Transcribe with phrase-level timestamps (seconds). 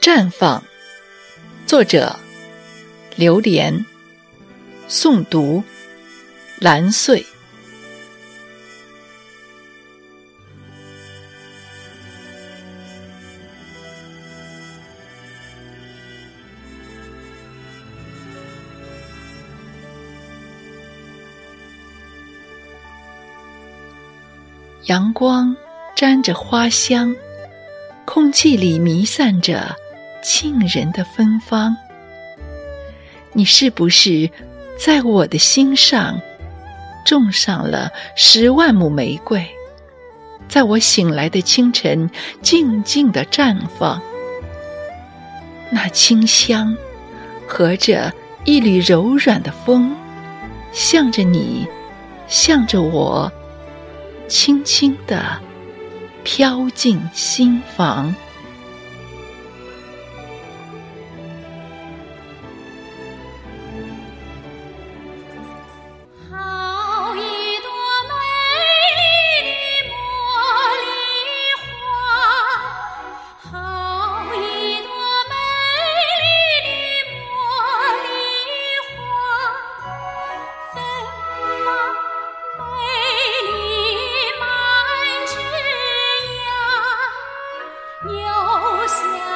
[0.00, 0.62] 绽放，
[1.66, 2.16] 作者：
[3.16, 3.84] 榴莲，
[4.88, 5.62] 诵读：
[6.60, 7.26] 蓝穗。
[24.84, 25.56] 阳光
[25.96, 27.14] 沾着花香，
[28.04, 29.74] 空气里弥散着
[30.22, 31.76] 沁人的芬芳。
[33.32, 34.30] 你是不是
[34.78, 36.20] 在我的心上
[37.04, 39.44] 种上了十万亩玫瑰，
[40.48, 42.08] 在我醒来的清晨
[42.40, 44.00] 静静的绽放？
[45.68, 46.76] 那清香
[47.48, 48.12] 和着
[48.44, 49.96] 一缕柔软的风，
[50.70, 51.66] 向着你，
[52.28, 53.32] 向着我。
[54.28, 55.40] 轻轻地
[56.24, 58.14] 飘进心房。
[89.14, 89.35] Yeah.